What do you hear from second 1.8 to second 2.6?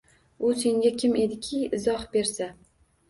izoh bersa